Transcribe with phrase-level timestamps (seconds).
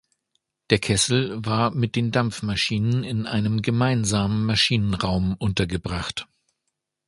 [0.71, 6.27] Der Kessel war mit den Dampfmaschinen in einem gemeinsamen Maschinenraum untergebracht.